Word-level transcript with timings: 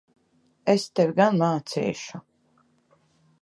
Es 0.73 0.85
tevi 0.99 1.13
gan 1.19 1.37
mācīšu! 1.43 2.23